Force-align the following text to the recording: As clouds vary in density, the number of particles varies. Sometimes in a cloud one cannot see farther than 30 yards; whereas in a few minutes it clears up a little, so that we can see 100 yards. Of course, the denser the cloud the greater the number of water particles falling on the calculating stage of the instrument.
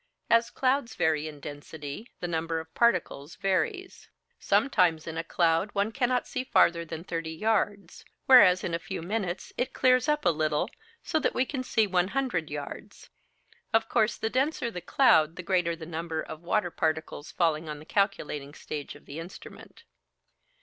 As 0.31 0.49
clouds 0.49 0.95
vary 0.95 1.27
in 1.27 1.39
density, 1.39 2.09
the 2.21 2.27
number 2.27 2.59
of 2.59 2.73
particles 2.73 3.35
varies. 3.35 4.09
Sometimes 4.39 5.05
in 5.05 5.15
a 5.15 5.23
cloud 5.23 5.69
one 5.75 5.91
cannot 5.91 6.25
see 6.25 6.43
farther 6.43 6.83
than 6.83 7.03
30 7.03 7.29
yards; 7.29 8.03
whereas 8.25 8.63
in 8.63 8.73
a 8.73 8.79
few 8.79 9.03
minutes 9.03 9.53
it 9.59 9.73
clears 9.73 10.09
up 10.09 10.25
a 10.25 10.29
little, 10.31 10.71
so 11.03 11.19
that 11.19 11.35
we 11.35 11.45
can 11.45 11.61
see 11.63 11.85
100 11.85 12.49
yards. 12.49 13.11
Of 13.75 13.87
course, 13.89 14.17
the 14.17 14.31
denser 14.31 14.71
the 14.71 14.81
cloud 14.81 15.35
the 15.35 15.43
greater 15.43 15.75
the 15.75 15.85
number 15.85 16.19
of 16.19 16.41
water 16.41 16.71
particles 16.71 17.31
falling 17.31 17.69
on 17.69 17.77
the 17.77 17.85
calculating 17.85 18.55
stage 18.55 18.95
of 18.95 19.05
the 19.05 19.19
instrument. 19.19 19.83